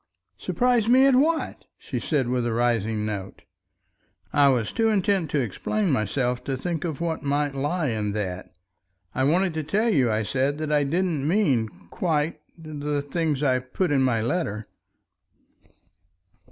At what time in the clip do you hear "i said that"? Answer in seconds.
10.11-10.71